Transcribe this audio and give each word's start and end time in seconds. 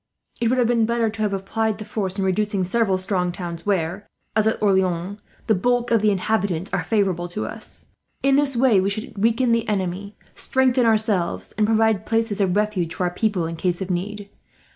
It 0.41 0.49
would 0.49 0.57
have 0.57 0.65
been 0.67 0.87
better 0.87 1.11
to 1.11 1.21
have 1.21 1.31
applied 1.31 1.77
the 1.77 1.85
force 1.85 2.17
in 2.17 2.25
reducing 2.25 2.63
several 2.63 2.97
strong 2.97 3.31
towns 3.31 3.67
where, 3.67 4.07
as 4.35 4.47
at 4.47 4.59
Orleans, 4.59 5.19
the 5.45 5.53
bulk 5.53 5.91
of 5.91 6.01
the 6.01 6.09
inhabitants 6.09 6.73
are 6.73 6.83
favourable 6.83 7.27
to 7.27 7.45
us. 7.45 7.85
In 8.23 8.35
this 8.35 8.55
way 8.55 8.81
we 8.81 8.89
should 8.89 9.15
weaken 9.15 9.51
the 9.51 9.67
enemy, 9.69 10.17
strengthen 10.33 10.87
ourselves, 10.87 11.51
and 11.51 11.67
provide 11.67 12.07
places 12.07 12.41
of 12.41 12.55
refuge 12.55 12.95
for 12.95 13.03
our 13.03 13.11
people 13.13 13.45
in 13.45 13.55
case 13.57 13.79
of 13.79 13.91
need. 13.91 14.27